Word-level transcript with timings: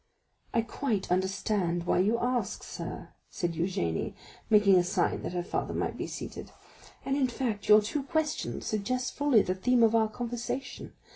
"I 0.51 0.63
quite 0.63 1.11
understand 1.11 1.83
why 1.85 1.99
you 1.99 2.17
ask, 2.17 2.63
sir," 2.63 3.09
said 3.29 3.53
Eugénie, 3.53 4.15
making 4.49 4.75
a 4.77 4.83
sign 4.83 5.21
that 5.21 5.33
her 5.33 5.43
father 5.43 5.75
might 5.75 5.95
be 5.95 6.07
seated, 6.07 6.49
"and 7.05 7.15
in 7.15 7.27
fact 7.27 7.69
your 7.69 7.83
two 7.83 8.01
questions 8.01 8.65
suggest 8.65 9.13
fully 9.13 9.43
the 9.43 9.53
theme 9.53 9.83
of 9.83 9.93
our 9.93 10.09
conversation. 10.09 10.93